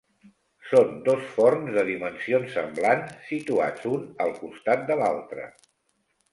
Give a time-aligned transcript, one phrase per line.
[0.69, 5.49] Són dos forns de dimensions semblants situats un al costat de l'altre.